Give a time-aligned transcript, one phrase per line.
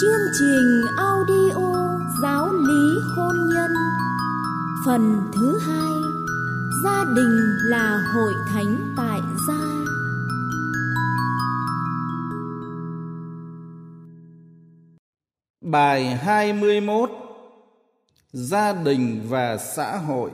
[0.00, 3.70] Chương trình audio giáo lý hôn nhân.
[4.86, 5.90] Phần thứ hai,
[6.84, 9.54] Gia đình là hội thánh tại gia.
[15.60, 17.10] Bài 21
[18.32, 20.30] Gia đình và xã hội.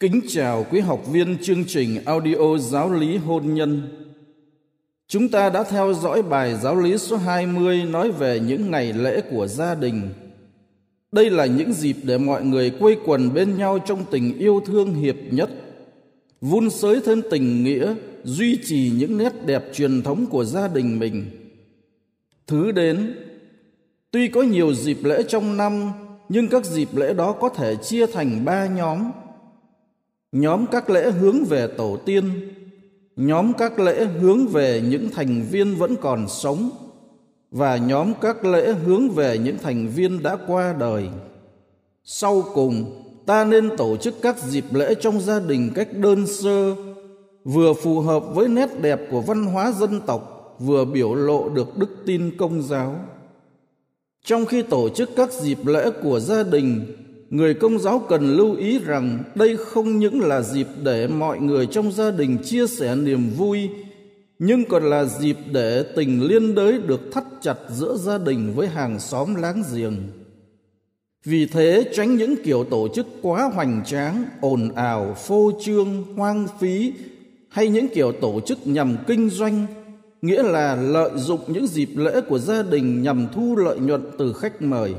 [0.00, 3.82] Kính chào quý học viên chương trình audio giáo lý hôn nhân.
[5.08, 9.20] Chúng ta đã theo dõi bài giáo lý số 20 nói về những ngày lễ
[9.30, 10.02] của gia đình.
[11.12, 14.94] Đây là những dịp để mọi người quây quần bên nhau trong tình yêu thương
[14.94, 15.50] hiệp nhất,
[16.40, 20.98] vun sới thêm tình nghĩa, duy trì những nét đẹp truyền thống của gia đình
[20.98, 21.24] mình.
[22.46, 23.14] Thứ đến,
[24.10, 25.92] tuy có nhiều dịp lễ trong năm,
[26.28, 29.10] nhưng các dịp lễ đó có thể chia thành ba nhóm–
[30.32, 32.24] nhóm các lễ hướng về tổ tiên,
[33.16, 36.70] nhóm các lễ hướng về những thành viên vẫn còn sống,
[37.50, 41.08] và nhóm các lễ hướng về những thành viên đã qua đời.
[42.04, 46.74] Sau cùng, ta nên tổ chức các dịp lễ trong gia đình cách đơn sơ,
[47.44, 51.76] vừa phù hợp với nét đẹp của văn hóa dân tộc, vừa biểu lộ được
[51.76, 53.00] đức tin công giáo.
[54.24, 56.86] Trong khi tổ chức các dịp lễ của gia đình
[57.30, 61.66] người công giáo cần lưu ý rằng đây không những là dịp để mọi người
[61.66, 63.70] trong gia đình chia sẻ niềm vui,
[64.38, 68.68] nhưng còn là dịp để tình liên đới được thắt chặt giữa gia đình với
[68.68, 69.96] hàng xóm láng giềng.
[71.24, 76.46] Vì thế, tránh những kiểu tổ chức quá hoành tráng, ồn ào, phô trương, hoang
[76.60, 76.92] phí
[77.48, 79.66] hay những kiểu tổ chức nhằm kinh doanh,
[80.22, 84.32] nghĩa là lợi dụng những dịp lễ của gia đình nhằm thu lợi nhuận từ
[84.32, 84.94] khách mời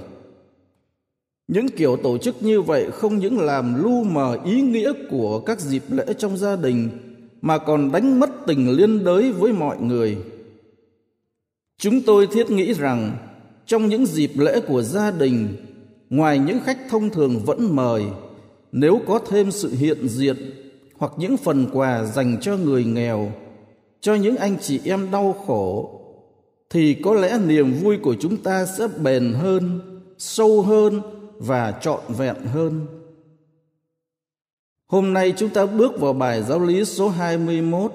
[1.48, 5.60] những kiểu tổ chức như vậy không những làm lu mờ ý nghĩa của các
[5.60, 6.90] dịp lễ trong gia đình
[7.42, 10.18] mà còn đánh mất tình liên đới với mọi người.
[11.78, 13.18] Chúng tôi thiết nghĩ rằng
[13.66, 15.48] trong những dịp lễ của gia đình,
[16.10, 18.04] ngoài những khách thông thường vẫn mời,
[18.72, 20.36] nếu có thêm sự hiện diện
[20.98, 23.32] hoặc những phần quà dành cho người nghèo,
[24.02, 26.00] cho những anh chị em đau khổ,
[26.70, 29.80] thì có lẽ niềm vui của chúng ta sẽ bền hơn,
[30.18, 31.02] sâu hơn
[31.40, 32.86] và trọn vẹn hơn.
[34.88, 37.92] Hôm nay chúng ta bước vào bài giáo lý số 21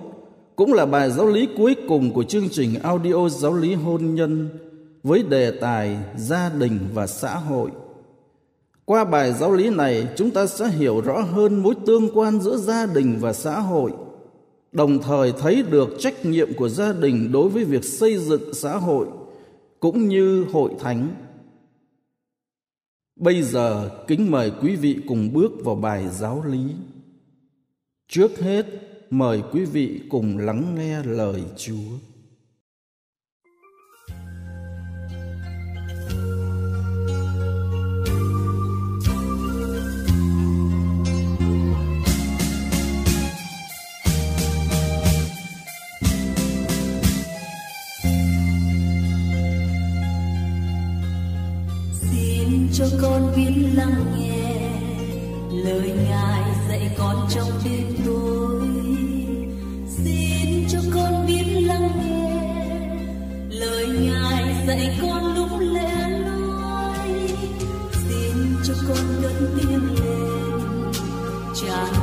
[0.56, 4.48] cũng là bài giáo lý cuối cùng của chương trình audio giáo lý hôn nhân
[5.02, 7.70] với đề tài gia đình và xã hội.
[8.84, 12.56] Qua bài giáo lý này, chúng ta sẽ hiểu rõ hơn mối tương quan giữa
[12.56, 13.92] gia đình và xã hội,
[14.72, 18.76] đồng thời thấy được trách nhiệm của gia đình đối với việc xây dựng xã
[18.76, 19.06] hội
[19.80, 21.08] cũng như hội thánh.
[23.16, 26.74] Bây giờ, kính mời quý vị cùng bước vào bài giáo lý.
[28.08, 28.66] Trước hết,
[29.10, 31.98] mời quý vị cùng lắng nghe lời Chúa.
[57.34, 58.68] Trong đêm tối.
[59.86, 62.88] Xin cho con biết lắng nghe
[63.50, 67.08] lời ngài dạy con lúc lẽ nói,
[68.08, 70.92] xin cho con cất tiếng lên
[71.62, 72.01] trả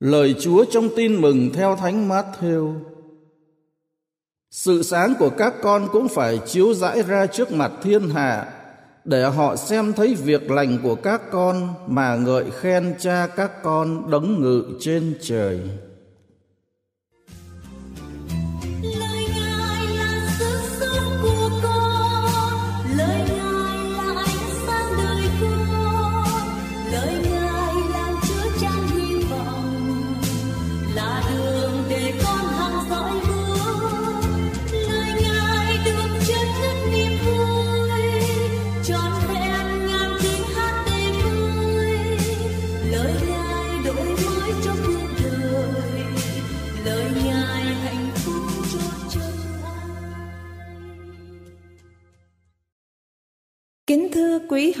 [0.00, 2.74] Lời Chúa trong tin mừng theo Thánh Matthew.
[4.50, 8.52] Sự sáng của các con cũng phải chiếu rãi ra trước mặt thiên hạ,
[9.04, 14.10] để họ xem thấy việc lành của các con mà ngợi khen cha các con
[14.10, 15.60] đấng ngự trên trời.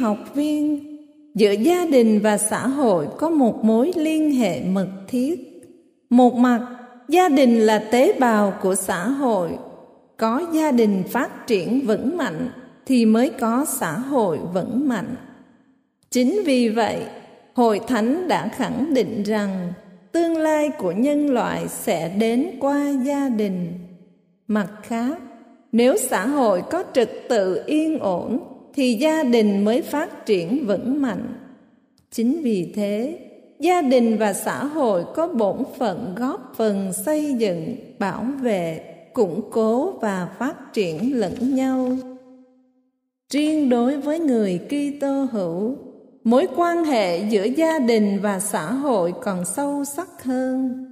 [0.00, 0.86] Học viên,
[1.34, 5.62] giữa gia đình và xã hội có một mối liên hệ mật thiết.
[6.10, 6.66] Một mặt,
[7.08, 9.50] gia đình là tế bào của xã hội.
[10.16, 12.48] Có gia đình phát triển vững mạnh
[12.86, 15.14] thì mới có xã hội vững mạnh.
[16.10, 17.02] Chính vì vậy,
[17.54, 19.72] Hội Thánh đã khẳng định rằng
[20.12, 23.72] tương lai của nhân loại sẽ đến qua gia đình.
[24.46, 25.18] Mặt khác,
[25.72, 28.40] nếu xã hội có trật tự yên ổn
[28.74, 31.34] thì gia đình mới phát triển vững mạnh.
[32.10, 33.18] Chính vì thế,
[33.58, 38.80] gia đình và xã hội có bổn phận góp phần xây dựng, bảo vệ,
[39.12, 41.96] củng cố và phát triển lẫn nhau.
[43.30, 45.76] Riêng đối với người Kitô hữu,
[46.24, 50.89] mối quan hệ giữa gia đình và xã hội còn sâu sắc hơn.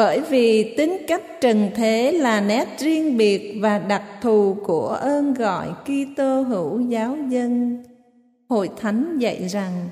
[0.00, 5.34] Bởi vì tính cách trần thế là nét riêng biệt và đặc thù của ơn
[5.34, 7.82] gọi Kitô hữu giáo dân.
[8.48, 9.88] Hội Thánh dạy rằng,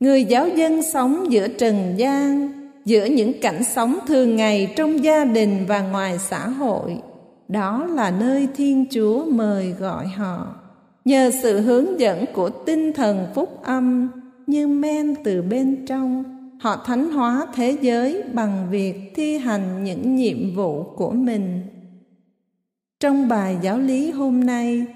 [0.00, 2.52] người giáo dân sống giữa trần gian,
[2.84, 6.96] giữa những cảnh sống thường ngày trong gia đình và ngoài xã hội.
[7.48, 10.54] Đó là nơi Thiên Chúa mời gọi họ.
[11.04, 14.10] Nhờ sự hướng dẫn của tinh thần phúc âm
[14.46, 16.33] như men từ bên trong,
[16.64, 21.62] họ thánh hóa thế giới bằng việc thi hành những nhiệm vụ của mình.
[23.00, 24.86] Trong bài giáo lý hôm nay,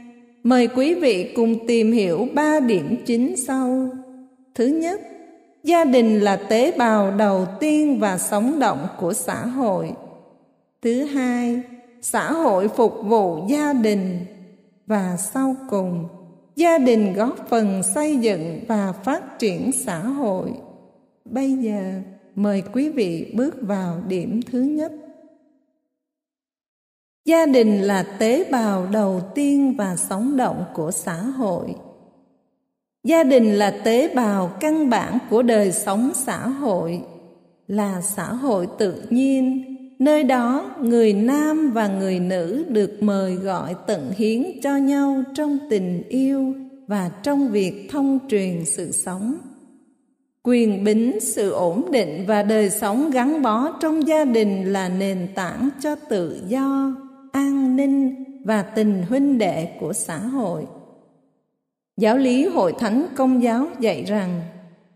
[0.42, 3.88] mời quý vị cùng tìm hiểu ba điểm chính sau.
[4.54, 5.00] Thứ nhất,
[5.64, 9.92] gia đình là tế bào đầu tiên và sống động của xã hội.
[10.82, 11.62] Thứ hai,
[12.02, 14.18] xã hội phục vụ gia đình
[14.86, 16.08] và sau cùng,
[16.56, 20.52] gia đình góp phần xây dựng và phát triển xã hội.
[21.30, 22.00] Bây giờ,
[22.34, 24.92] mời quý vị bước vào điểm thứ nhất.
[27.24, 31.74] Gia đình là tế bào đầu tiên và sống động của xã hội.
[33.04, 37.02] gia đình là tế bào căn bản của đời sống xã hội
[37.66, 39.64] là xã hội tự nhiên
[39.98, 45.58] nơi đó người nam và người nữ được mời gọi tận hiến cho nhau trong
[45.70, 46.54] tình yêu
[46.86, 49.36] và trong việc thông truyền sự sống
[50.48, 55.28] quyền bính sự ổn định và đời sống gắn bó trong gia đình là nền
[55.34, 56.92] tảng cho tự do,
[57.32, 60.66] an ninh và tình huynh đệ của xã hội.
[61.96, 64.40] Giáo lý hội thánh công giáo dạy rằng,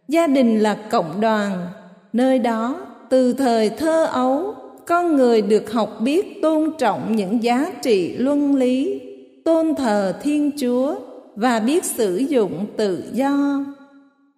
[0.08, 1.66] gia đình là cộng đoàn,
[2.12, 4.54] nơi đó từ thời thơ ấu
[4.86, 9.00] con người được học biết tôn trọng những giá trị luân lý,
[9.44, 10.94] tôn thờ thiên chúa
[11.36, 13.64] và biết sử dụng tự do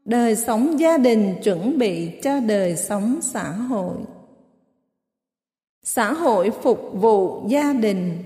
[0.04, 3.96] đời sống gia đình chuẩn bị cho đời sống xã hội.
[5.82, 8.18] Xã hội phục vụ gia đình.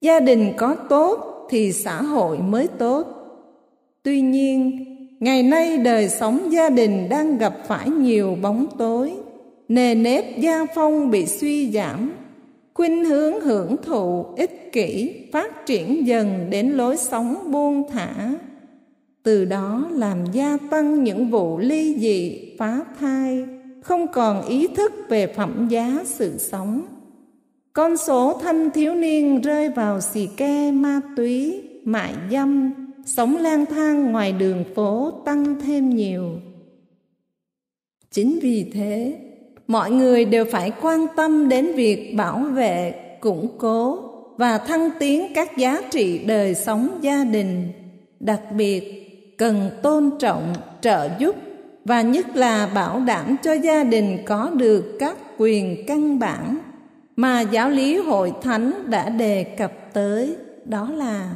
[0.00, 3.06] Gia đình có tốt thì xã hội mới tốt.
[4.02, 4.84] Tuy nhiên,
[5.20, 9.12] ngày nay đời sống gia đình đang gặp phải nhiều bóng tối.
[9.68, 12.12] Nề nếp gia phong bị suy giảm.
[12.74, 18.34] Khuynh hướng hưởng thụ, ích kỷ, phát triển dần đến lối sống buông thả
[19.22, 23.44] từ đó làm gia tăng những vụ ly dị, phá thai,
[23.82, 26.82] không còn ý thức về phẩm giá sự sống.
[27.72, 32.72] Con số thanh thiếu niên rơi vào xì ke ma túy, mại dâm,
[33.06, 36.30] sống lang thang ngoài đường phố tăng thêm nhiều.
[38.10, 39.18] Chính vì thế,
[39.66, 43.98] mọi người đều phải quan tâm đến việc bảo vệ, củng cố
[44.36, 47.72] và thăng tiến các giá trị đời sống gia đình,
[48.20, 49.07] đặc biệt
[49.38, 51.36] cần tôn trọng, trợ giúp
[51.84, 56.58] và nhất là bảo đảm cho gia đình có được các quyền căn bản
[57.16, 60.36] mà giáo lý hội thánh đã đề cập tới.
[60.64, 61.30] Đó là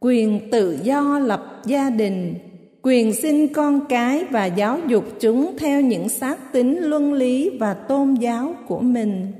[0.00, 2.34] quyền tự do lập gia đình,
[2.82, 7.74] quyền sinh con cái và giáo dục chúng theo những xác tính luân lý và
[7.74, 9.32] tôn giáo của mình,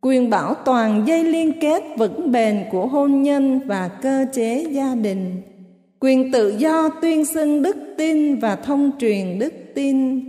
[0.00, 4.94] quyền bảo toàn dây liên kết vững bền của hôn nhân và cơ chế gia
[4.94, 5.42] đình
[6.00, 10.20] quyền tự do tuyên xưng đức tin và thông truyền đức tin.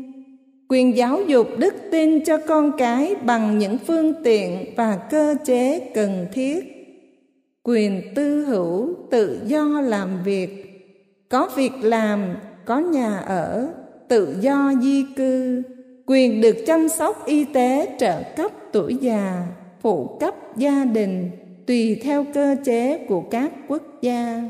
[0.69, 5.79] Quyền giáo dục đức tin cho con cái bằng những phương tiện và cơ chế
[5.93, 6.65] cần thiết.
[7.63, 10.65] Quyền tư hữu tự do làm việc.
[11.29, 12.35] Có việc làm,
[12.65, 13.67] có nhà ở,
[14.07, 15.61] tự do di cư.
[16.05, 19.47] Quyền được chăm sóc y tế trợ cấp tuổi già,
[19.81, 21.29] phụ cấp gia đình,
[21.67, 24.41] tùy theo cơ chế của các quốc gia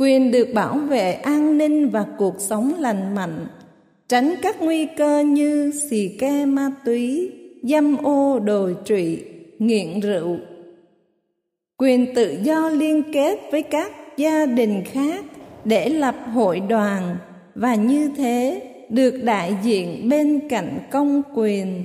[0.00, 3.46] quyền được bảo vệ an ninh và cuộc sống lành mạnh,
[4.08, 9.24] tránh các nguy cơ như xì ke ma túy, dâm ô đồi trụy,
[9.58, 10.38] nghiện rượu.
[11.78, 15.24] Quyền tự do liên kết với các gia đình khác
[15.64, 17.16] để lập hội đoàn
[17.54, 21.84] và như thế được đại diện bên cạnh công quyền.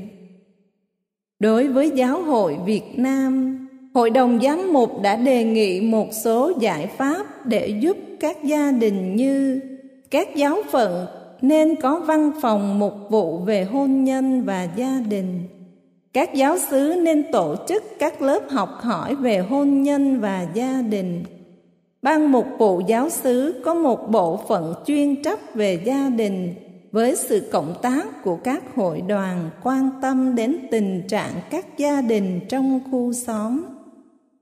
[1.39, 3.51] Đối với giáo hội việt nam,
[3.93, 8.72] hội đồng giám mục đã đề nghị một số giải pháp để giúp các gia
[8.72, 9.62] đình như
[10.12, 11.05] các giáo phận
[11.41, 15.43] nên có văn phòng mục vụ về hôn nhân và gia đình.
[16.13, 20.81] Các giáo xứ nên tổ chức các lớp học hỏi về hôn nhân và gia
[20.81, 21.24] đình.
[22.01, 26.53] Ban mục vụ giáo xứ có một bộ phận chuyên trách về gia đình
[26.91, 32.01] với sự cộng tác của các hội đoàn quan tâm đến tình trạng các gia
[32.01, 33.65] đình trong khu xóm.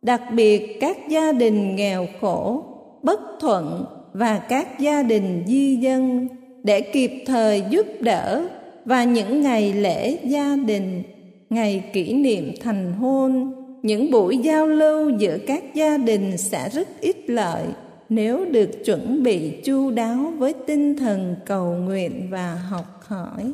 [0.02, 2.64] Đặc biệt, các gia đình nghèo khổ
[3.04, 6.28] bất thuận và các gia đình di dân
[6.64, 8.48] để kịp thời giúp đỡ
[8.86, 11.04] và những ngày lễ gia đình,
[11.50, 13.54] ngày kỷ niệm thành hôn.
[13.84, 17.64] Những buổi giao lưu giữa các gia đình sẽ rất ít lợi
[18.10, 23.54] nếu được chuẩn bị chu đáo với tinh thần cầu nguyện và học hỏi.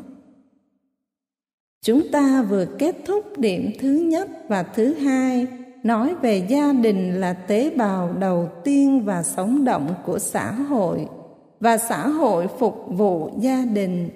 [1.85, 5.47] Chúng ta vừa kết thúc điểm thứ nhất và thứ hai
[5.83, 11.07] nói về gia đình là tế bào đầu tiên và sống động của xã hội,
[11.59, 14.09] và xã hội phục vụ gia đình.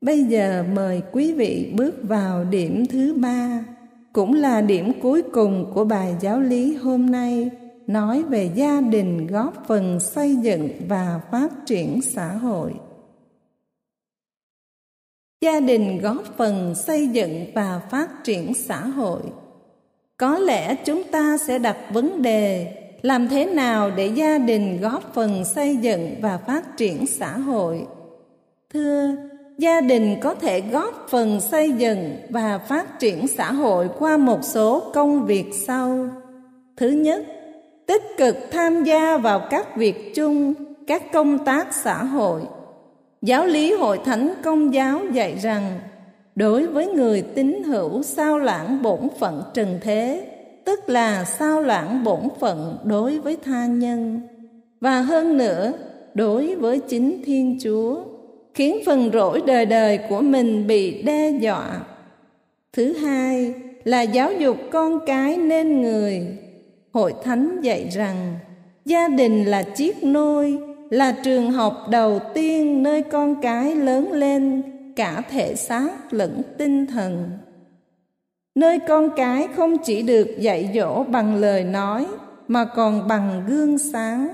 [0.00, 3.64] Bây giờ mời quý vị bước vào điểm thứ ba,
[4.12, 7.50] cũng là điểm cuối cùng của bài giáo lý hôm nay,
[7.86, 12.72] nói về gia đình góp phần xây dựng và phát triển xã hội.
[15.40, 19.20] Gia đình góp phần xây dựng và phát triển xã hội
[20.18, 25.14] có lẽ chúng ta sẽ đặt vấn đề, làm thế nào để gia đình góp
[25.14, 27.86] phần xây dựng và phát triển xã hội
[28.72, 29.16] thưa,
[29.58, 34.38] gia đình có thể góp phần xây dựng và phát triển xã hội qua một
[34.42, 36.08] số công việc sau
[36.76, 37.22] thứ nhất,
[37.86, 40.54] tích cực tham gia vào các việc chung,
[40.86, 42.42] các công tác xã hội.
[43.22, 45.80] Giáo lý hội thánh công giáo dạy rằng
[46.38, 50.26] đối với người tín hữu sao lãng bổn phận trần thế,
[50.64, 54.20] tức là sao lãng bổn phận đối với tha nhân
[54.80, 55.72] và hơn nữa
[56.14, 58.00] đối với chính Thiên Chúa,
[58.54, 61.80] khiến phần rỗi đời đời của mình bị đe dọa.
[62.72, 63.54] Thứ hai
[63.84, 66.26] là giáo dục con cái nên người.
[66.92, 68.34] Hội thánh dạy rằng
[68.84, 70.58] gia đình là chiếc nôi,
[70.90, 74.62] là trường học đầu tiên nơi con cái lớn lên
[74.98, 77.30] cả thể xác lẫn tinh thần.
[78.54, 82.06] Nơi con cái không chỉ được dạy dỗ bằng lời nói
[82.48, 84.28] mà còn bằng gương sáng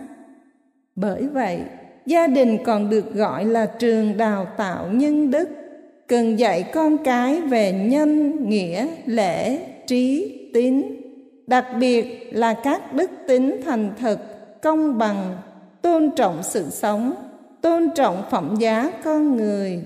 [0.96, 1.60] bởi vậy,
[2.06, 5.48] gia đình còn được gọi là trường đào tạo nhân đức,
[6.06, 10.82] cần dạy con cái về nhân, nghĩa, lễ, trí, tín,
[11.46, 14.18] đặc biệt là các đức tính thành thật,
[14.62, 15.36] công bằng,
[15.82, 17.14] tôn trọng sự sống,
[17.60, 19.82] tôn trọng phẩm giá con người,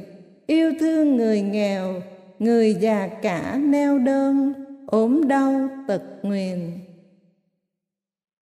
[0.49, 1.95] yêu thương người nghèo,
[2.39, 4.53] người già cả neo đơn,
[4.87, 6.59] ốm đau, tật nguyền.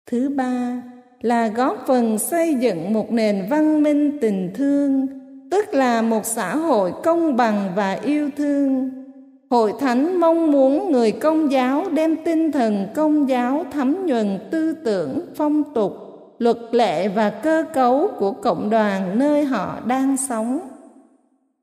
[0.05, 0.83] Thứ ba,
[1.21, 5.07] là góp phần xây dựng một nền văn minh tình thương,
[5.51, 8.89] tức là một xã hội công bằng và yêu thương.
[9.49, 14.75] Hội Thánh mong muốn người công giáo đem tinh thần công giáo thấm nhuần tư
[14.85, 15.93] tưởng, phong tục,
[16.39, 20.59] luật lệ và cơ cấu của cộng đoàn nơi họ đang sống.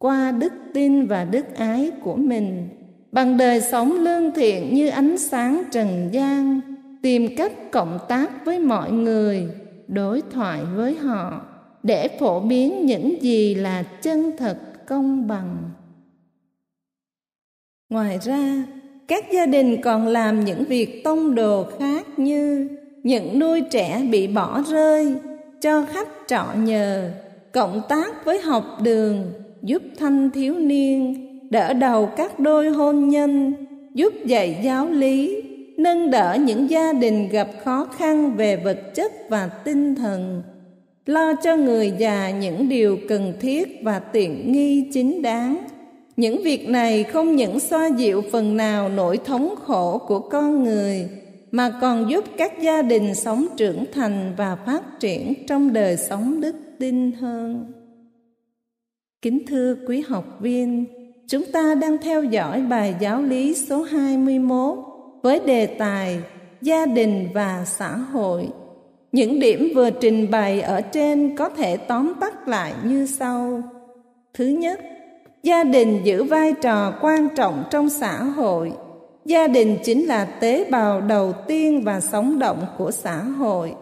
[0.04, 2.68] Qua đức tin và đức ái của mình,
[3.12, 6.60] bằng đời sống lương thiện như ánh sáng trần gian,
[7.02, 9.48] tìm cách cộng tác với mọi người
[9.88, 11.46] đối thoại với họ
[11.82, 15.56] để phổ biến những gì là chân thật công bằng.
[17.90, 18.64] Ngoài ra
[19.08, 22.68] các gia đình còn làm những việc tông đồ khác như
[23.02, 25.14] những nuôi trẻ bị bỏ rơi
[25.60, 27.10] cho khách trọ nhờ
[27.52, 29.32] cộng tác với học đường
[29.64, 33.54] giúp thanh thiếu niên, đỡ đầu các đôi hôn nhân,
[33.94, 35.42] giúp dạy giáo lý,
[35.78, 40.42] nâng đỡ những gia đình gặp khó khăn về vật chất và tinh thần,
[41.06, 45.64] lo cho người già những điều cần thiết và tiện nghi chính đáng.
[46.16, 51.08] Những việc này không những xoa dịu phần nào nỗi thống khổ của con người,
[51.50, 56.40] mà còn giúp các gia đình sống trưởng thành và phát triển trong đời sống
[56.40, 57.72] đức tin hơn
[59.24, 60.84] kính thưa quý học viên
[61.26, 64.78] chúng ta đang theo dõi bài giáo lý số 21
[65.22, 66.18] với đề tài
[66.60, 68.48] gia đình và xã hội.
[69.12, 73.62] Những điểm vừa trình bày ở trên có thể tóm tắt lại như sau.
[74.34, 74.80] Thứ nhất,
[75.42, 78.72] gia đình giữ vai trò quan trọng trong xã hội.
[79.24, 83.74] Gia đình chính là tế bào đầu tiên và sống động của xã hội.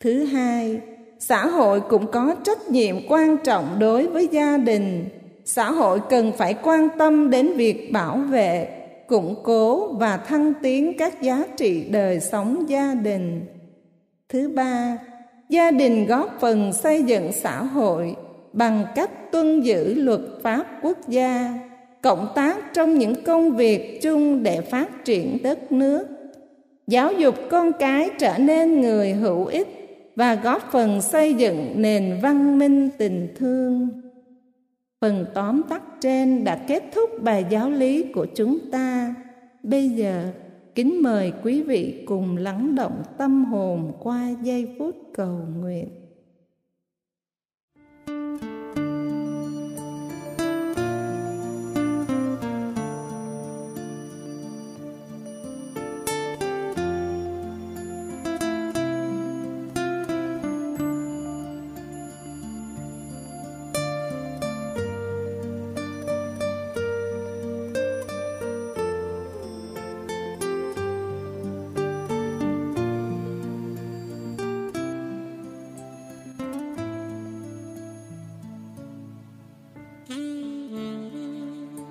[0.00, 0.80] Thứ hai,
[1.18, 5.08] xã hội cũng có trách nhiệm quan trọng đối với gia đình.
[5.44, 8.68] Xã hội cần phải quan tâm đến việc bảo vệ,
[9.08, 13.46] củng cố và thăng tiến các giá trị đời sống gia đình
[14.28, 14.98] thứ ba,
[15.48, 18.16] gia đình góp phần xây dựng xã hội
[18.52, 21.58] bằng cách tuân giữ luật pháp quốc gia,
[22.02, 26.06] cộng tác trong những công việc chung để phát triển đất nước
[26.86, 29.85] giáo dục con cái trở nên người hữu ích
[30.16, 33.88] và góp phần xây dựng nền văn minh tình thương
[35.00, 39.14] Phần tóm tắt trên đã kết thúc bài giáo lý của chúng ta.
[39.62, 40.32] Bây giờ,
[40.74, 45.88] kính mời quý vị cùng lắng động tâm hồn qua giây phút cầu nguyện.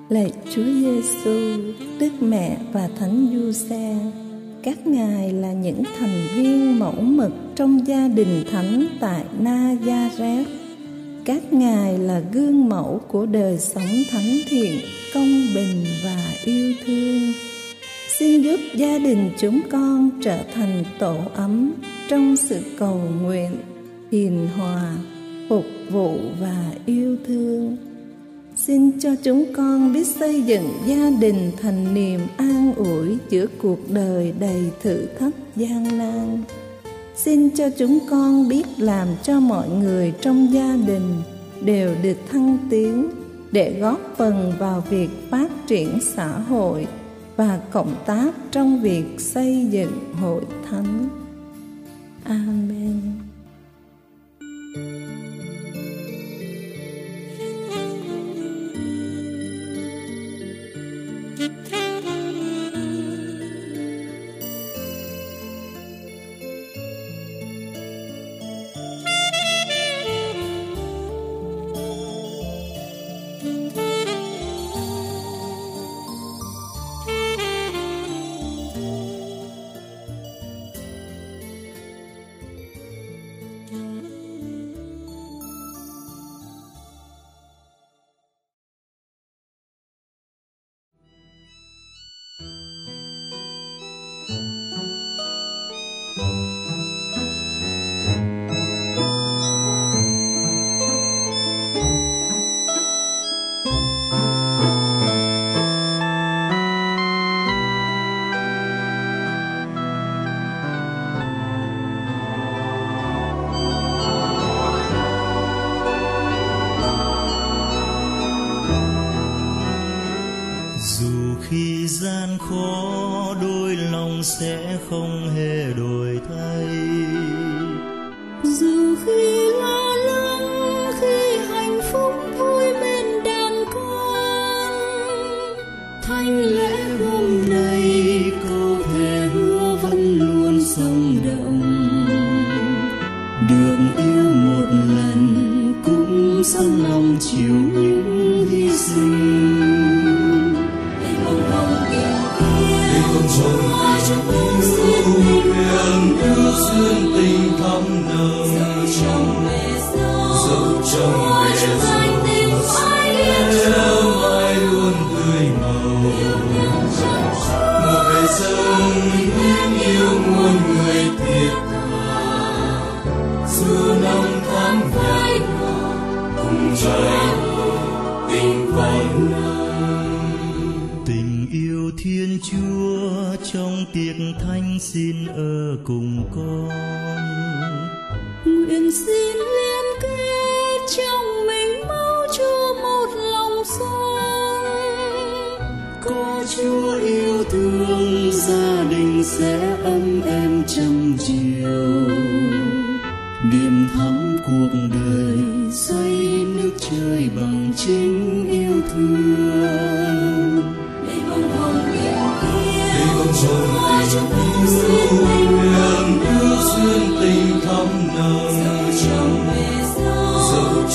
[0.10, 1.62] Lạy Chúa Giêsu,
[2.00, 3.96] Đức Mẹ và Thánh Giuse,
[4.63, 10.46] các ngài là những thành viên mẫu mực trong gia đình thánh tại Nazareth.
[11.26, 14.80] Các ngài là gương mẫu của đời sống thánh thiện,
[15.13, 17.34] công bình và yêu thương.
[18.18, 21.74] Xin giúp gia đình chúng con trở thành tổ ấm
[22.10, 23.52] trong sự cầu nguyện,
[24.12, 24.96] hiền hòa,
[25.50, 27.78] phục vụ và yêu thương
[28.67, 33.80] Xin cho chúng con biết xây dựng gia đình thành niềm an ủi giữa cuộc
[33.89, 36.43] đời đầy thử thách gian nan.
[37.15, 41.21] xin cho chúng con biết làm cho mọi người trong gia đình
[41.62, 43.10] đều được thăng tiến
[43.51, 46.88] để góp phần vào việc phát triển xã hội
[47.36, 51.10] và cộng tác trong việc xây dựng hội thánh.
[52.23, 53.14] Amen.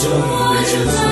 [0.02, 1.09] Tình thắm